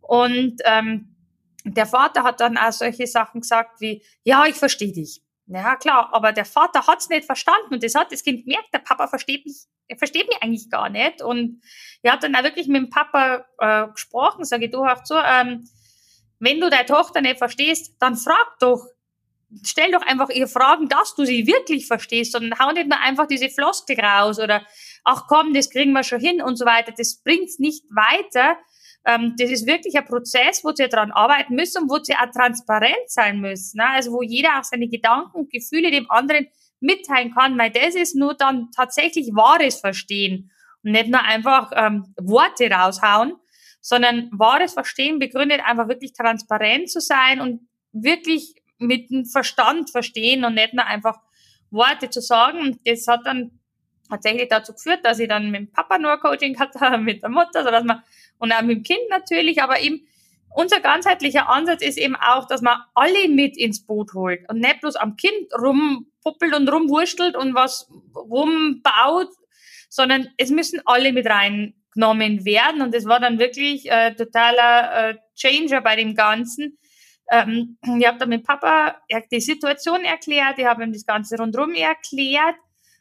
Und 0.00 0.60
ähm, 0.64 1.16
der 1.64 1.86
Vater 1.86 2.22
hat 2.22 2.40
dann 2.40 2.58
auch 2.58 2.72
solche 2.72 3.06
Sachen 3.06 3.40
gesagt 3.40 3.80
wie, 3.80 4.02
ja, 4.22 4.44
ich 4.46 4.54
verstehe 4.54 4.92
dich. 4.92 5.22
Ja, 5.46 5.76
klar, 5.76 6.10
aber 6.12 6.32
der 6.32 6.46
Vater 6.46 6.86
hat's 6.86 7.08
nicht 7.08 7.26
verstanden 7.26 7.74
und 7.74 7.82
das 7.82 7.94
hat 7.94 8.12
das 8.12 8.22
Kind 8.22 8.44
gemerkt, 8.44 8.72
der 8.72 8.78
Papa 8.78 9.08
versteht 9.08 9.44
mich, 9.44 9.64
er 9.88 9.98
versteht 9.98 10.26
mich 10.26 10.42
eigentlich 10.42 10.70
gar 10.70 10.88
nicht. 10.88 11.20
Und 11.20 11.60
er 12.02 12.12
hat 12.12 12.22
dann 12.22 12.34
auch 12.34 12.42
wirklich 12.42 12.66
mit 12.66 12.76
dem 12.76 12.90
Papa 12.90 13.44
äh, 13.58 13.88
gesprochen, 13.88 14.44
sage 14.44 14.66
ich, 14.66 14.70
du 14.70 14.84
auch 14.84 15.04
so, 15.04 15.16
ähm, 15.18 15.68
wenn 16.38 16.60
du 16.60 16.70
deine 16.70 16.86
Tochter 16.86 17.20
nicht 17.20 17.38
verstehst, 17.38 17.94
dann 18.00 18.16
frag 18.16 18.58
doch. 18.60 18.86
Stell 19.62 19.92
doch 19.92 20.02
einfach 20.02 20.30
ihr 20.30 20.48
Fragen, 20.48 20.88
dass 20.88 21.14
du 21.14 21.24
sie 21.24 21.46
wirklich 21.46 21.86
verstehst 21.86 22.34
und 22.34 22.58
hau 22.58 22.72
nicht 22.72 22.88
nur 22.88 22.98
einfach 22.98 23.26
diese 23.28 23.48
Floskel 23.48 24.00
raus 24.00 24.40
oder 24.40 24.66
ach 25.04 25.26
komm, 25.28 25.54
das 25.54 25.70
kriegen 25.70 25.92
wir 25.92 26.02
schon 26.02 26.18
hin 26.18 26.42
und 26.42 26.56
so 26.56 26.64
weiter. 26.64 26.92
Das 26.96 27.22
bringt's 27.22 27.60
nicht 27.60 27.84
weiter. 27.90 28.56
Ähm, 29.04 29.34
das 29.38 29.50
ist 29.50 29.66
wirklich 29.66 29.96
ein 29.96 30.06
Prozess, 30.06 30.64
wo 30.64 30.72
sie 30.74 30.88
dran 30.88 31.12
arbeiten 31.12 31.54
müssen 31.54 31.82
und 31.82 31.90
wo 31.90 32.02
sie 32.02 32.14
auch 32.14 32.30
transparent 32.34 33.08
sein 33.08 33.40
müssen. 33.40 33.76
Ne? 33.76 33.88
Also 33.90 34.12
wo 34.12 34.22
jeder 34.22 34.58
auch 34.58 34.64
seine 34.64 34.88
Gedanken 34.88 35.36
und 35.36 35.52
Gefühle 35.52 35.90
dem 35.90 36.10
anderen 36.10 36.48
mitteilen 36.80 37.32
kann, 37.34 37.56
weil 37.58 37.70
das 37.70 37.94
ist 37.94 38.16
nur 38.16 38.34
dann 38.34 38.70
tatsächlich 38.74 39.28
wahres 39.34 39.76
Verstehen 39.76 40.50
und 40.82 40.92
nicht 40.92 41.08
nur 41.08 41.22
einfach 41.22 41.70
ähm, 41.74 42.14
Worte 42.20 42.70
raushauen 42.70 43.34
sondern 43.84 44.30
wahres 44.32 44.72
Verstehen 44.72 45.18
begründet 45.18 45.60
einfach 45.62 45.88
wirklich 45.88 46.14
transparent 46.14 46.90
zu 46.90 47.00
sein 47.00 47.42
und 47.42 47.68
wirklich 47.92 48.54
mit 48.78 49.10
dem 49.10 49.26
Verstand 49.26 49.90
verstehen 49.90 50.46
und 50.46 50.54
nicht 50.54 50.72
nur 50.72 50.86
einfach 50.86 51.20
Worte 51.70 52.08
zu 52.08 52.22
sagen. 52.22 52.60
Und 52.60 52.80
das 52.86 53.06
hat 53.06 53.26
dann 53.26 53.60
tatsächlich 54.08 54.48
dazu 54.48 54.72
geführt, 54.72 55.00
dass 55.04 55.18
ich 55.18 55.28
dann 55.28 55.50
mit 55.50 55.60
dem 55.60 55.70
Papa 55.70 55.98
nur 55.98 56.16
Coaching 56.16 56.58
habe, 56.80 56.96
mit 56.96 57.22
der 57.22 57.28
Mutter, 57.28 57.62
so 57.62 57.70
dass 57.70 57.84
man, 57.84 58.02
und 58.38 58.52
auch 58.52 58.62
mit 58.62 58.78
dem 58.78 58.82
Kind 58.84 59.02
natürlich, 59.10 59.62
aber 59.62 59.78
eben 59.80 60.06
unser 60.54 60.80
ganzheitlicher 60.80 61.50
Ansatz 61.50 61.82
ist 61.82 61.98
eben 61.98 62.16
auch, 62.16 62.46
dass 62.46 62.62
man 62.62 62.78
alle 62.94 63.28
mit 63.28 63.58
ins 63.58 63.84
Boot 63.84 64.14
holt 64.14 64.48
und 64.48 64.60
nicht 64.60 64.80
bloß 64.80 64.96
am 64.96 65.16
Kind 65.16 65.52
rumpuppelt 65.60 66.54
und 66.54 66.72
rumwurschtelt 66.72 67.36
und 67.36 67.54
was 67.54 67.90
rumbaut, 68.14 69.28
sondern 69.90 70.30
es 70.38 70.48
müssen 70.48 70.80
alle 70.86 71.12
mit 71.12 71.26
rein 71.26 71.74
genommen 71.94 72.44
werden. 72.44 72.82
Und 72.82 72.94
das 72.94 73.06
war 73.06 73.20
dann 73.20 73.38
wirklich 73.38 73.90
äh, 73.90 74.14
totaler 74.14 75.10
äh, 75.10 75.14
Changer 75.36 75.80
bei 75.80 75.96
dem 75.96 76.14
Ganzen. 76.14 76.78
Ähm, 77.30 77.78
ich 77.98 78.06
habe 78.06 78.18
dann 78.18 78.28
mit 78.28 78.44
Papa 78.44 78.96
die 79.32 79.40
Situation 79.40 80.04
erklärt, 80.04 80.58
ich 80.58 80.66
habe 80.66 80.84
ihm 80.84 80.92
das 80.92 81.06
Ganze 81.06 81.36
rundherum 81.38 81.74
erklärt, 81.74 82.56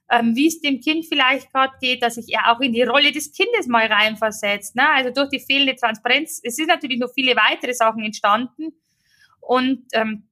ähm, 0.09 0.35
wie 0.35 0.47
es 0.47 0.61
dem 0.61 0.79
Kind 0.79 1.05
vielleicht 1.05 1.51
gerade 1.51 1.73
geht, 1.81 2.03
dass 2.03 2.15
sich 2.15 2.33
er 2.33 2.51
auch 2.51 2.61
in 2.61 2.73
die 2.73 2.83
Rolle 2.83 3.11
des 3.11 3.33
Kindes 3.33 3.67
mal 3.67 3.87
reinversetzt. 3.87 4.75
Ne? 4.75 4.87
Also 4.89 5.11
durch 5.11 5.29
die 5.29 5.39
fehlende 5.39 5.75
Transparenz, 5.75 6.39
es 6.43 6.55
sind 6.55 6.67
natürlich 6.67 6.99
noch 6.99 7.11
viele 7.13 7.35
weitere 7.35 7.73
Sachen 7.73 8.03
entstanden. 8.03 8.73
Und 9.41 9.85
ähm, 9.93 10.23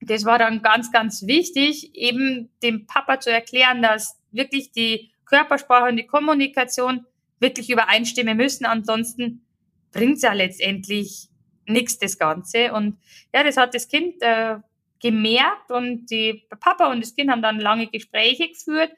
das 0.00 0.24
war 0.24 0.38
dann 0.38 0.62
ganz, 0.62 0.90
ganz 0.90 1.26
wichtig, 1.26 1.94
eben 1.94 2.50
dem 2.62 2.86
Papa 2.86 3.20
zu 3.20 3.30
erklären, 3.30 3.82
dass 3.82 4.18
wirklich 4.32 4.72
die 4.72 5.12
Körpersprache 5.26 5.90
und 5.90 5.96
die 5.96 6.06
Kommunikation 6.06 7.06
wirklich 7.40 7.70
übereinstimmen 7.70 8.36
müssen. 8.36 8.64
Ansonsten 8.64 9.44
bringt's 9.92 10.22
ja 10.22 10.32
letztendlich 10.32 11.28
nichts, 11.66 11.98
das 11.98 12.18
Ganze. 12.18 12.72
Und 12.72 12.98
ja, 13.34 13.42
das 13.44 13.56
hat 13.56 13.74
das 13.74 13.88
Kind 13.88 14.20
äh, 14.20 14.56
gemerkt 15.00 15.70
und 15.70 16.06
die 16.10 16.46
Papa 16.60 16.90
und 16.90 17.02
das 17.02 17.14
Kind 17.14 17.30
haben 17.30 17.42
dann 17.42 17.58
lange 17.58 17.86
Gespräche 17.86 18.48
geführt. 18.48 18.92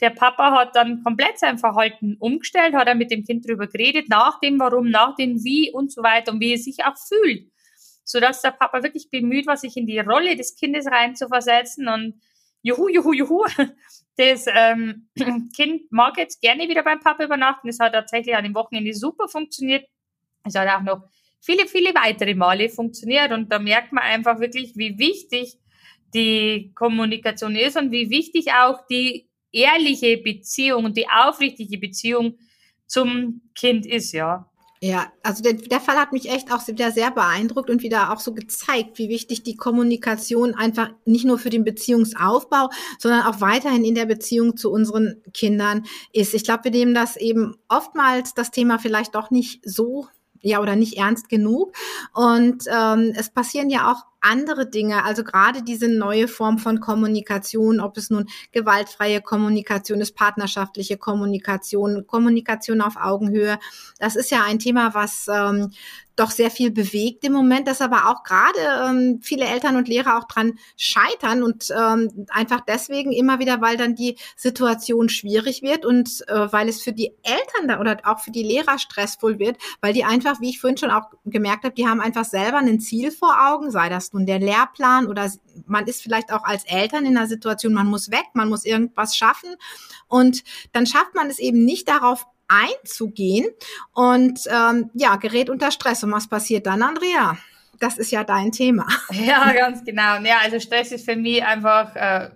Der 0.00 0.10
Papa 0.10 0.50
hat 0.52 0.74
dann 0.74 1.02
komplett 1.04 1.38
sein 1.38 1.58
Verhalten 1.58 2.16
umgestellt, 2.18 2.74
hat 2.74 2.88
er 2.88 2.96
mit 2.96 3.10
dem 3.10 3.24
Kind 3.24 3.46
drüber 3.46 3.68
geredet, 3.68 4.08
nach 4.08 4.40
dem 4.40 4.58
Warum, 4.58 4.90
nach 4.90 5.14
dem 5.14 5.44
Wie 5.44 5.70
und 5.72 5.92
so 5.92 6.02
weiter 6.02 6.32
und 6.32 6.40
wie 6.40 6.52
er 6.52 6.58
sich 6.58 6.84
auch 6.84 6.96
fühlt. 6.96 7.50
Sodass 8.02 8.42
der 8.42 8.50
Papa 8.50 8.82
wirklich 8.82 9.08
bemüht 9.10 9.46
war, 9.46 9.56
sich 9.56 9.76
in 9.76 9.86
die 9.86 10.00
Rolle 10.00 10.36
des 10.36 10.56
Kindes 10.56 10.86
reinzuversetzen 10.86 11.88
und 11.88 12.20
juhu, 12.62 12.88
juhu, 12.88 13.12
juhu, 13.12 13.44
das 14.16 14.46
ähm, 14.46 15.08
Kind 15.56 15.90
mag 15.90 16.16
jetzt 16.18 16.40
gerne 16.40 16.68
wieder 16.68 16.82
beim 16.82 17.00
Papa 17.00 17.24
übernachten. 17.24 17.68
Das 17.68 17.80
hat 17.80 17.92
tatsächlich 17.92 18.34
an 18.36 18.44
dem 18.44 18.54
Wochenende 18.54 18.94
super 18.94 19.28
funktioniert. 19.28 19.86
Es 20.44 20.54
hat 20.54 20.68
auch 20.68 20.82
noch 20.82 21.02
viele, 21.40 21.66
viele 21.66 21.94
weitere 21.94 22.34
Male 22.34 22.68
funktioniert. 22.68 23.32
Und 23.32 23.50
da 23.50 23.58
merkt 23.58 23.92
man 23.92 24.04
einfach 24.04 24.40
wirklich, 24.40 24.76
wie 24.76 24.98
wichtig 24.98 25.58
die 26.14 26.72
Kommunikation 26.74 27.56
ist 27.56 27.76
und 27.76 27.90
wie 27.90 28.08
wichtig 28.10 28.52
auch 28.52 28.86
die 28.88 29.28
ehrliche 29.50 30.18
Beziehung 30.18 30.84
und 30.84 30.96
die 30.96 31.08
aufrichtige 31.08 31.78
Beziehung 31.78 32.38
zum 32.86 33.42
Kind 33.54 33.86
ist, 33.86 34.12
ja. 34.12 34.50
Ja, 34.84 35.10
also 35.22 35.42
der, 35.42 35.54
der 35.54 35.80
Fall 35.80 35.96
hat 35.96 36.12
mich 36.12 36.28
echt 36.28 36.52
auch 36.52 36.68
wieder 36.68 36.92
sehr 36.92 37.10
beeindruckt 37.10 37.70
und 37.70 37.82
wieder 37.82 38.12
auch 38.12 38.20
so 38.20 38.34
gezeigt, 38.34 38.98
wie 38.98 39.08
wichtig 39.08 39.42
die 39.42 39.56
Kommunikation 39.56 40.54
einfach 40.54 40.90
nicht 41.06 41.24
nur 41.24 41.38
für 41.38 41.48
den 41.48 41.64
Beziehungsaufbau, 41.64 42.68
sondern 42.98 43.22
auch 43.22 43.40
weiterhin 43.40 43.82
in 43.86 43.94
der 43.94 44.04
Beziehung 44.04 44.58
zu 44.58 44.70
unseren 44.70 45.22
Kindern 45.32 45.86
ist. 46.12 46.34
Ich 46.34 46.44
glaube, 46.44 46.64
wir 46.64 46.70
nehmen 46.70 46.92
das 46.92 47.16
eben 47.16 47.56
oftmals 47.66 48.34
das 48.34 48.50
Thema 48.50 48.78
vielleicht 48.78 49.14
doch 49.14 49.30
nicht 49.30 49.62
so 49.64 50.06
ja 50.42 50.60
oder 50.60 50.76
nicht 50.76 50.98
ernst 50.98 51.30
genug. 51.30 51.72
Und 52.12 52.64
ähm, 52.70 53.14
es 53.16 53.30
passieren 53.30 53.70
ja 53.70 53.90
auch 53.90 54.04
andere 54.24 54.68
Dinge, 54.68 55.04
also 55.04 55.22
gerade 55.22 55.62
diese 55.62 55.88
neue 55.88 56.28
Form 56.28 56.58
von 56.58 56.80
Kommunikation, 56.80 57.80
ob 57.80 57.96
es 57.96 58.10
nun 58.10 58.26
gewaltfreie 58.52 59.20
Kommunikation 59.20 60.00
ist, 60.00 60.16
partnerschaftliche 60.16 60.96
Kommunikation, 60.96 62.06
Kommunikation 62.06 62.80
auf 62.80 62.96
Augenhöhe, 62.96 63.58
das 63.98 64.16
ist 64.16 64.30
ja 64.30 64.42
ein 64.44 64.58
Thema, 64.58 64.94
was 64.94 65.26
ähm, 65.28 65.70
doch 66.16 66.30
sehr 66.30 66.50
viel 66.50 66.70
bewegt 66.70 67.24
im 67.24 67.32
Moment, 67.32 67.66
dass 67.66 67.80
aber 67.80 68.08
auch 68.08 68.22
gerade 68.22 68.58
ähm, 68.86 69.20
viele 69.22 69.46
Eltern 69.46 69.76
und 69.76 69.88
Lehrer 69.88 70.18
auch 70.18 70.24
dran 70.24 70.58
scheitern 70.76 71.42
und 71.42 71.68
ähm, 71.76 72.26
einfach 72.28 72.60
deswegen 72.60 73.12
immer 73.12 73.40
wieder, 73.40 73.60
weil 73.60 73.76
dann 73.76 73.94
die 73.94 74.16
Situation 74.36 75.08
schwierig 75.08 75.62
wird 75.62 75.84
und 75.84 76.22
äh, 76.28 76.52
weil 76.52 76.68
es 76.68 76.82
für 76.82 76.92
die 76.92 77.12
Eltern 77.22 77.68
da 77.68 77.80
oder 77.80 77.98
auch 78.04 78.20
für 78.20 78.30
die 78.30 78.44
Lehrer 78.44 78.78
stressvoll 78.78 79.38
wird, 79.38 79.58
weil 79.80 79.92
die 79.92 80.04
einfach, 80.04 80.40
wie 80.40 80.50
ich 80.50 80.60
vorhin 80.60 80.78
schon 80.78 80.90
auch 80.90 81.10
gemerkt 81.24 81.64
habe, 81.64 81.74
die 81.74 81.88
haben 81.88 82.00
einfach 82.00 82.24
selber 82.24 82.58
ein 82.58 82.80
Ziel 82.80 83.10
vor 83.10 83.34
Augen, 83.48 83.70
sei 83.70 83.88
das 83.88 84.12
nun 84.14 84.26
der 84.26 84.38
Lehrplan 84.38 85.06
oder 85.06 85.30
man 85.66 85.86
ist 85.86 86.02
vielleicht 86.02 86.32
auch 86.32 86.44
als 86.44 86.64
Eltern 86.64 87.04
in 87.04 87.16
einer 87.16 87.26
Situation, 87.26 87.74
man 87.74 87.86
muss 87.86 88.10
weg, 88.10 88.24
man 88.34 88.48
muss 88.48 88.64
irgendwas 88.64 89.16
schaffen 89.16 89.50
und 90.08 90.42
dann 90.72 90.86
schafft 90.86 91.14
man 91.14 91.28
es 91.28 91.38
eben 91.38 91.64
nicht 91.64 91.88
darauf 91.88 92.26
einzugehen 92.48 93.46
und 93.92 94.40
ähm, 94.48 94.90
ja, 94.94 95.16
gerät 95.16 95.50
unter 95.50 95.70
Stress. 95.70 96.04
Und 96.04 96.12
was 96.12 96.28
passiert 96.28 96.66
dann, 96.66 96.82
Andrea? 96.82 97.38
Das 97.80 97.98
ist 97.98 98.10
ja 98.10 98.24
dein 98.24 98.52
Thema. 98.52 98.86
Ja, 99.10 99.52
ganz 99.52 99.84
genau. 99.84 100.20
Ja, 100.22 100.38
also 100.42 100.60
Stress 100.60 100.92
ist 100.92 101.04
für 101.04 101.16
mich 101.16 101.42
einfach 101.44 101.96
äh, 101.96 102.30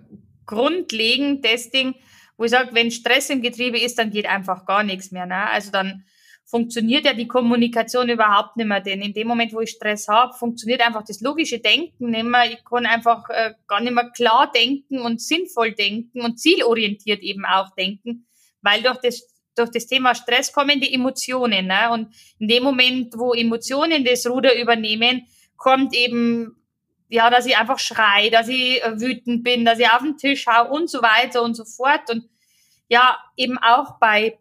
grundlegend 0.45 1.45
das 1.45 1.69
Ding, 1.69 1.95
wo 2.37 2.45
ich 2.45 2.51
sage, 2.51 2.69
wenn 2.73 2.91
Stress 2.91 3.29
im 3.29 3.41
Getriebe 3.41 3.79
ist, 3.79 3.99
dann 3.99 4.11
geht 4.11 4.27
einfach 4.27 4.65
gar 4.65 4.83
nichts 4.83 5.11
mehr. 5.11 5.25
Ne? 5.25 5.47
Also 5.49 5.71
dann 5.71 6.05
funktioniert 6.49 7.05
ja 7.05 7.13
die 7.13 7.27
Kommunikation 7.27 8.09
überhaupt 8.09 8.57
nicht 8.57 8.65
mehr. 8.65 8.81
Denn 8.81 9.01
in 9.01 9.13
dem 9.13 9.27
Moment, 9.27 9.53
wo 9.53 9.61
ich 9.61 9.69
Stress 9.69 10.07
habe, 10.07 10.33
funktioniert 10.33 10.81
einfach 10.81 11.03
das 11.03 11.21
logische 11.21 11.59
Denken 11.59 12.09
nicht 12.09 12.25
mehr. 12.25 12.51
Ich 12.51 12.65
kann 12.65 12.87
einfach 12.87 13.29
äh, 13.29 13.53
gar 13.67 13.81
nicht 13.81 13.93
mehr 13.93 14.09
klar 14.09 14.51
denken 14.51 14.99
und 14.99 15.21
sinnvoll 15.21 15.73
denken 15.73 16.21
und 16.21 16.39
zielorientiert 16.39 17.21
eben 17.21 17.45
auch 17.45 17.69
denken, 17.75 18.25
weil 18.61 18.81
durch 18.81 18.97
das 19.01 19.29
durch 19.55 19.71
das 19.71 19.87
Thema 19.87 20.15
Stress 20.15 20.53
kommen 20.53 20.79
die 20.79 20.93
Emotionen. 20.93 21.67
Ne? 21.67 21.89
Und 21.91 22.15
in 22.39 22.47
dem 22.47 22.63
Moment, 22.63 23.13
wo 23.17 23.33
Emotionen 23.33 24.05
das 24.05 24.25
Ruder 24.25 24.57
übernehmen, 24.57 25.27
kommt 25.57 25.93
eben, 25.93 26.55
ja, 27.09 27.29
dass 27.29 27.45
ich 27.45 27.57
einfach 27.57 27.77
schrei, 27.77 28.29
dass 28.29 28.47
ich 28.47 28.81
äh, 28.81 29.01
wütend 29.01 29.43
bin, 29.43 29.65
dass 29.65 29.79
ich 29.79 29.91
auf 29.91 30.01
den 30.01 30.17
Tisch 30.17 30.47
hau 30.47 30.73
und 30.73 30.89
so 30.89 31.01
weiter 31.01 31.43
und 31.43 31.55
so 31.55 31.65
fort. 31.65 32.09
Und 32.09 32.29
ja, 32.87 33.17
eben 33.35 33.57
auch 33.57 33.99
bei 33.99 34.37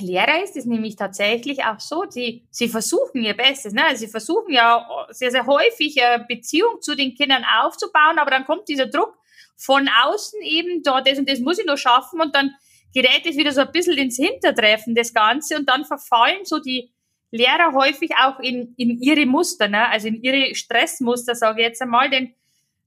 Lehrer 0.00 0.42
ist 0.42 0.56
es 0.56 0.64
nämlich 0.64 0.96
tatsächlich 0.96 1.64
auch 1.64 1.80
so, 1.80 2.04
sie, 2.08 2.46
sie 2.50 2.68
versuchen 2.68 3.22
ihr 3.22 3.34
Bestes. 3.34 3.72
Ne? 3.72 3.82
Sie 3.94 4.08
versuchen 4.08 4.52
ja 4.52 4.86
sehr, 5.10 5.30
sehr 5.30 5.46
häufig 5.46 6.02
eine 6.02 6.24
Beziehung 6.24 6.80
zu 6.80 6.94
den 6.94 7.14
Kindern 7.14 7.44
aufzubauen, 7.62 8.18
aber 8.18 8.30
dann 8.30 8.44
kommt 8.44 8.68
dieser 8.68 8.86
Druck 8.86 9.16
von 9.56 9.88
außen 10.04 10.40
eben, 10.42 10.82
da 10.82 11.00
das 11.00 11.18
und 11.18 11.28
das 11.28 11.40
muss 11.40 11.58
ich 11.58 11.66
noch 11.66 11.76
schaffen 11.76 12.20
und 12.20 12.34
dann 12.34 12.54
gerät 12.94 13.26
es 13.26 13.36
wieder 13.36 13.52
so 13.52 13.60
ein 13.60 13.72
bisschen 13.72 13.98
ins 13.98 14.16
Hintertreffen, 14.16 14.94
das 14.94 15.12
Ganze, 15.12 15.56
und 15.56 15.68
dann 15.68 15.84
verfallen 15.84 16.44
so 16.44 16.58
die 16.58 16.90
Lehrer 17.30 17.72
häufig 17.72 18.10
auch 18.20 18.40
in, 18.40 18.74
in 18.76 19.00
ihre 19.00 19.26
Muster, 19.26 19.68
ne? 19.68 19.88
also 19.88 20.08
in 20.08 20.22
ihre 20.22 20.54
Stressmuster, 20.54 21.34
sage 21.34 21.60
ich 21.60 21.68
jetzt 21.68 21.82
einmal, 21.82 22.10
denn 22.10 22.34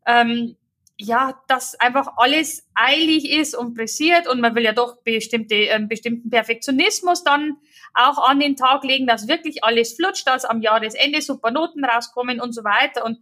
ähm, 0.06 0.58
ja, 0.98 1.42
dass 1.48 1.76
einfach 1.76 2.08
alles 2.18 2.68
eilig 2.76 3.30
ist 3.30 3.56
und 3.56 3.74
pressiert 3.74 4.28
und 4.28 4.42
man 4.42 4.56
will 4.56 4.64
ja 4.64 4.74
doch 4.74 5.02
bestimmte, 5.04 5.56
ähm, 5.56 5.88
bestimmten 5.88 6.30
Perfektionismus 6.30 7.24
dann 7.24 7.58
auch 7.94 8.18
an 8.30 8.40
den 8.40 8.56
Tag 8.56 8.84
legen, 8.84 9.08
dass 9.08 9.28
wirklich 9.28 9.64
alles 9.64 9.94
flutscht, 9.94 10.28
dass 10.28 10.46
am 10.46 10.62
Jahresende 10.62 11.22
super 11.22 11.52
Noten 11.52 11.84
rauskommen 11.84 12.40
und 12.40 12.54
so 12.54 12.64
weiter. 12.64 13.06
Und 13.06 13.20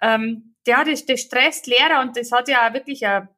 ähm, 0.00 0.54
ja, 0.66 0.84
das, 0.84 1.06
das 1.06 1.20
stresst 1.20 1.66
Lehrer 1.66 2.00
und 2.00 2.16
das 2.16 2.32
hat 2.32 2.48
ja 2.48 2.72
wirklich 2.74 3.06
eine 3.06 3.28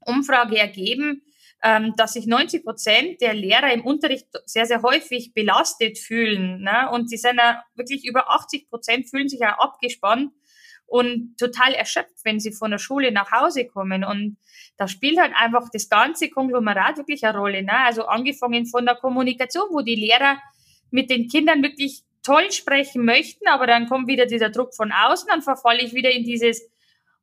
Umfrage 0.00 0.58
ergeben, 0.58 1.22
ähm, 1.62 1.94
dass 1.96 2.14
sich 2.14 2.26
90 2.26 2.64
Prozent 2.64 3.20
der 3.20 3.34
Lehrer 3.34 3.72
im 3.72 3.84
Unterricht 3.84 4.26
sehr, 4.46 4.66
sehr 4.66 4.82
häufig 4.82 5.34
belastet 5.34 5.98
fühlen. 5.98 6.62
Ne? 6.62 6.90
Und 6.90 7.10
sie 7.10 7.18
sind 7.18 7.36
ja 7.36 7.62
wirklich 7.74 8.06
über 8.06 8.30
80 8.30 8.68
Prozent 8.68 9.08
fühlen 9.08 9.28
sich 9.28 9.40
ja 9.40 9.58
abgespannt 9.58 10.32
und 10.92 11.38
total 11.38 11.72
erschöpft, 11.72 12.22
wenn 12.22 12.38
sie 12.38 12.52
von 12.52 12.70
der 12.70 12.78
Schule 12.78 13.12
nach 13.12 13.32
Hause 13.32 13.66
kommen. 13.66 14.04
Und 14.04 14.36
da 14.76 14.86
spielt 14.88 15.18
halt 15.18 15.32
einfach 15.34 15.70
das 15.72 15.88
ganze 15.88 16.28
Konglomerat 16.28 16.98
wirklich 16.98 17.24
eine 17.24 17.38
Rolle. 17.38 17.62
Ne? 17.62 17.72
Also 17.72 18.04
angefangen 18.04 18.66
von 18.66 18.84
der 18.84 18.96
Kommunikation, 18.96 19.68
wo 19.70 19.80
die 19.80 19.94
Lehrer 19.94 20.36
mit 20.90 21.08
den 21.08 21.28
Kindern 21.28 21.62
wirklich 21.62 22.02
toll 22.22 22.52
sprechen 22.52 23.06
möchten, 23.06 23.48
aber 23.48 23.66
dann 23.66 23.88
kommt 23.88 24.06
wieder 24.06 24.26
dieser 24.26 24.50
Druck 24.50 24.74
von 24.74 24.92
außen, 24.92 25.28
dann 25.30 25.40
verfalle 25.40 25.80
ich 25.80 25.94
wieder 25.94 26.10
in 26.10 26.24
dieses 26.24 26.68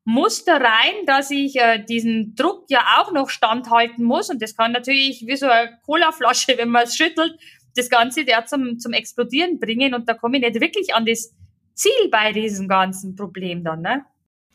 Muster 0.04 0.60
rein, 0.60 1.06
dass 1.06 1.30
ich 1.30 1.56
äh, 1.58 1.78
diesen 1.78 2.34
Druck 2.34 2.66
ja 2.70 2.98
auch 2.98 3.12
noch 3.12 3.30
standhalten 3.30 4.04
muss. 4.04 4.32
Und 4.32 4.42
das 4.42 4.58
kann 4.58 4.72
natürlich 4.72 5.28
wie 5.28 5.36
so 5.36 5.46
eine 5.46 5.78
Colaflasche, 5.86 6.58
wenn 6.58 6.70
man 6.70 6.86
es 6.86 6.96
schüttelt, 6.96 7.40
das 7.76 7.92
Ganze 7.92 8.26
der 8.26 8.48
zum, 8.48 8.80
zum 8.80 8.94
Explodieren 8.94 9.60
bringen. 9.60 9.94
Und 9.94 10.10
da 10.10 10.16
komme 10.16 10.38
ich 10.38 10.44
nicht 10.44 10.60
wirklich 10.60 10.96
an 10.96 11.06
das 11.06 11.36
Ziel 11.80 12.10
bei 12.12 12.34
diesem 12.34 12.68
ganzen 12.68 13.16
Problem 13.16 13.64
dann, 13.64 13.82
ne? 13.82 14.06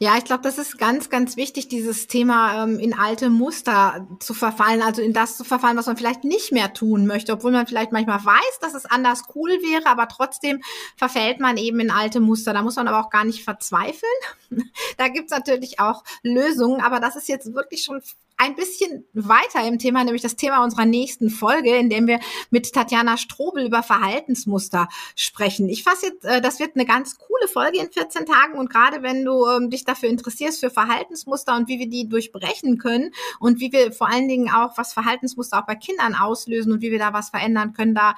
Ja, 0.01 0.19
ich 0.19 0.25
glaube, 0.25 0.43
das 0.43 0.59
ist 0.59 0.77
ganz, 0.77 1.09
ganz 1.09 1.37
wichtig, 1.37 1.69
dieses 1.69 2.09
Thema 2.09 2.65
ähm, 2.65 2.81
in 2.81 2.95
alte 2.95 3.31
Muster 3.31 4.09
zu 4.19 4.35
verfallen, 4.35 4.83
also 4.83 5.01
in 5.01 5.13
das 5.13 5.37
zu 5.37 5.45
verfallen, 5.45 5.77
was 5.77 5.87
man 5.87 5.97
vielleicht 5.97 6.25
nicht 6.25 6.51
mehr 6.51 6.75
tun 6.75 7.07
möchte, 7.07 7.33
obwohl 7.33 7.53
man 7.53 7.69
vielleicht 7.69 7.93
manchmal 7.93 8.23
weiß, 8.25 8.59
dass 8.61 8.75
es 8.75 8.87
anders 8.87 9.23
cool 9.37 9.51
wäre, 9.51 9.87
aber 9.87 10.09
trotzdem 10.09 10.61
verfällt 10.97 11.39
man 11.39 11.57
eben 11.57 11.79
in 11.79 11.93
alte 11.93 12.19
Muster. 12.19 12.53
Da 12.53 12.63
muss 12.63 12.75
man 12.75 12.89
aber 12.89 13.07
auch 13.07 13.11
gar 13.11 13.25
nicht 13.25 13.45
verzweifeln. 13.45 14.13
da 14.99 15.09
gibt's 15.09 15.31
natürlich 15.31 15.79
auch 15.79 16.03
Lösungen, 16.25 16.81
aber 16.81 16.99
das 16.99 17.15
ist 17.15 17.29
jetzt 17.29 17.55
wirklich 17.55 17.85
schon 17.85 18.03
ein 18.37 18.57
bisschen 18.57 19.07
weiter 19.13 19.67
im 19.67 19.79
Thema, 19.79 20.03
nämlich 20.03 20.23
das 20.23 20.37
Thema 20.37 20.65
unserer 20.65 20.85
nächsten 20.85 21.31
Folge, 21.31 21.77
in 21.77 21.89
dem 21.89 22.07
wir 22.07 22.21
mit 22.51 22.73
Tatjana 22.73 23.17
Strobel 23.17 23.67
über 23.67 23.83
Verhaltensmuster 23.83 24.89
sprechen. 25.15 25.69
Ich 25.69 25.85
fasse 25.85 26.07
jetzt, 26.07 26.25
äh, 26.25 26.41
das 26.41 26.59
wird 26.59 26.75
eine 26.75 26.85
ganz 26.85 27.19
coole 27.19 27.49
Folge 27.49 27.79
in 27.79 27.91
14 27.91 28.27
Tagen 28.27 28.59
und 28.59 28.71
gerade 28.71 29.03
wenn 29.03 29.25
du 29.25 29.47
ähm, 29.47 29.71
dich 29.71 29.85
dafür 29.85 30.09
interessierst 30.09 30.61
für 30.61 30.71
Verhaltensmuster 30.71 31.57
und 31.57 31.69
wie 31.69 31.79
wir 31.79 31.89
die 31.89 32.09
durchbrechen 32.09 32.79
können 32.79 33.13
und 33.39 33.61
wie 33.61 33.73
wir 33.73 33.93
vor 33.93 34.09
allen 34.09 34.29
Dingen 34.29 34.51
auch, 34.51 34.77
was 34.77 34.93
Verhaltensmuster 34.93 35.61
auch 35.61 35.67
bei 35.67 35.77
Kindern 35.77 36.15
auslösen 36.15 36.73
und 36.73 36.83
wie 36.83 36.91
wir 36.91 36.99
da 36.99 37.13
was 37.13 37.31
verändern 37.31 37.73
können, 37.73 37.95
da 37.95 38.15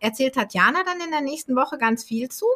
erzählt 0.00 0.34
Tatjana 0.34 0.84
dann 0.84 1.00
in 1.04 1.10
der 1.10 1.20
nächsten 1.20 1.56
Woche 1.56 1.78
ganz 1.78 2.04
viel 2.04 2.28
zu 2.28 2.46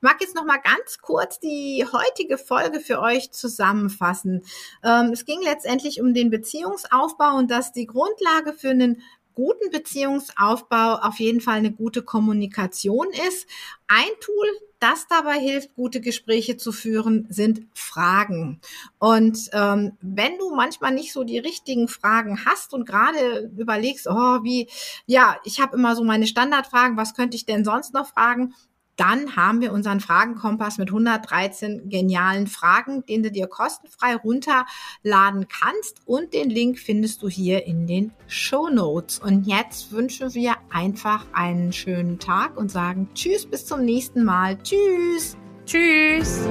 mag 0.00 0.20
jetzt 0.20 0.34
noch 0.34 0.44
mal 0.44 0.58
ganz 0.58 0.98
kurz 0.98 1.38
die 1.38 1.84
heutige 1.92 2.38
Folge 2.38 2.80
für 2.80 3.00
euch 3.00 3.30
zusammenfassen. 3.32 4.42
Ähm, 4.84 5.10
es 5.12 5.24
ging 5.24 5.40
letztendlich 5.42 6.00
um 6.00 6.14
den 6.14 6.30
Beziehungsaufbau 6.30 7.36
und 7.36 7.50
dass 7.50 7.72
die 7.72 7.86
Grundlage 7.86 8.52
für 8.52 8.70
einen 8.70 9.02
guten 9.34 9.70
Beziehungsaufbau 9.70 10.96
auf 10.96 11.18
jeden 11.18 11.40
Fall 11.40 11.56
eine 11.56 11.72
gute 11.72 12.02
Kommunikation 12.02 13.06
ist. 13.28 13.46
Ein 13.88 14.10
Tool, 14.20 14.46
das 14.80 15.06
dabei 15.08 15.38
hilft, 15.38 15.74
gute 15.74 16.00
Gespräche 16.00 16.56
zu 16.56 16.72
führen, 16.72 17.26
sind 17.30 17.66
Fragen. 17.74 18.60
Und 18.98 19.50
ähm, 19.52 19.92
wenn 20.00 20.38
du 20.38 20.54
manchmal 20.54 20.92
nicht 20.92 21.12
so 21.12 21.24
die 21.24 21.38
richtigen 21.38 21.88
Fragen 21.88 22.44
hast 22.44 22.74
und 22.74 22.86
gerade 22.86 23.50
überlegst, 23.56 24.06
oh, 24.08 24.42
wie, 24.42 24.68
ja, 25.06 25.36
ich 25.44 25.60
habe 25.60 25.76
immer 25.76 25.96
so 25.96 26.04
meine 26.04 26.26
Standardfragen, 26.26 26.96
was 26.96 27.14
könnte 27.14 27.36
ich 27.36 27.46
denn 27.46 27.64
sonst 27.64 27.94
noch 27.94 28.08
fragen? 28.08 28.54
Dann 29.00 29.34
haben 29.34 29.62
wir 29.62 29.72
unseren 29.72 30.00
Fragenkompass 30.00 30.76
mit 30.76 30.88
113 30.88 31.88
genialen 31.88 32.46
Fragen, 32.46 33.04
den 33.06 33.22
du 33.22 33.30
dir 33.30 33.46
kostenfrei 33.46 34.14
runterladen 34.14 35.48
kannst. 35.48 36.02
Und 36.04 36.34
den 36.34 36.50
Link 36.50 36.78
findest 36.78 37.22
du 37.22 37.28
hier 37.28 37.64
in 37.64 37.86
den 37.86 38.12
Show 38.26 38.68
Notes. 38.68 39.18
Und 39.18 39.46
jetzt 39.46 39.90
wünschen 39.90 40.34
wir 40.34 40.56
einfach 40.70 41.24
einen 41.32 41.72
schönen 41.72 42.18
Tag 42.18 42.58
und 42.58 42.70
sagen 42.70 43.08
Tschüss, 43.14 43.46
bis 43.46 43.64
zum 43.64 43.86
nächsten 43.86 44.22
Mal. 44.22 44.58
Tschüss. 44.62 45.38
Tschüss. 45.64 46.46